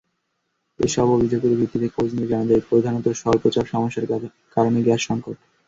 [0.79, 4.05] এসব অভিযোগের ভিত্তিতে খোঁজ নিয়ে জানা যায়, প্রধানত স্বল্পচাপ সমস্যার
[4.55, 5.37] কারণে গ্যাস-সংকট।